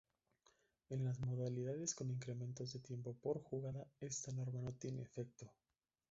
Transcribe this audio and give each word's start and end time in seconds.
En 0.89 1.05
las 1.05 1.19
modalidades 1.19 1.93
con 1.93 2.09
incrementos 2.09 2.73
de 2.73 2.79
tiempo 2.79 3.13
por 3.21 3.43
jugada 3.43 3.85
esta 3.99 4.31
norma 4.31 4.59
no 4.59 4.71
tiene 4.73 5.03
efecto. 5.03 5.53